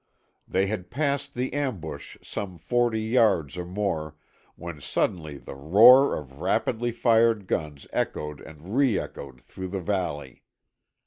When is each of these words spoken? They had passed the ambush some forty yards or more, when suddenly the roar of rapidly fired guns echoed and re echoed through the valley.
They 0.47 0.65
had 0.65 0.89
passed 0.89 1.35
the 1.35 1.53
ambush 1.53 2.17
some 2.23 2.57
forty 2.57 3.03
yards 3.03 3.55
or 3.55 3.67
more, 3.67 4.15
when 4.55 4.81
suddenly 4.81 5.37
the 5.37 5.53
roar 5.53 6.17
of 6.17 6.39
rapidly 6.39 6.91
fired 6.91 7.45
guns 7.45 7.85
echoed 7.93 8.41
and 8.41 8.75
re 8.75 8.97
echoed 8.97 9.39
through 9.39 9.67
the 9.67 9.79
valley. 9.81 10.41